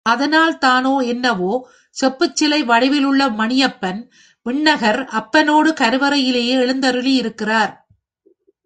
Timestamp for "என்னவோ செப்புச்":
1.05-2.35